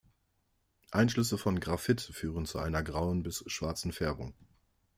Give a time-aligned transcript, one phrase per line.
[0.89, 4.33] Einschlüsse von Graphit führen zu einer grauen bis schwarzen Färbung.